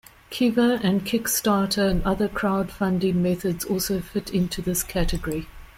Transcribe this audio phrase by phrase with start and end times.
[0.31, 5.47] Kiva and Kickstarter and other crowdfunding methods also fit in this category.